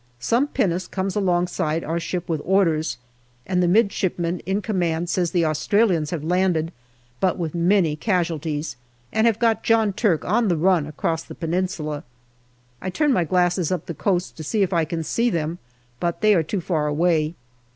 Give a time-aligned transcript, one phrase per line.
[0.19, 2.97] Some pinnace comes alongside our ship with orders,
[3.45, 6.71] and the midshipman in command says the Australians have landed,
[7.19, 8.77] but with many casualties,
[9.13, 12.03] and have got John Turk on the run across the Peninsula.
[12.81, 15.59] I turn my glasses up the coast to see if I can see them,
[15.99, 17.35] but they are too far away.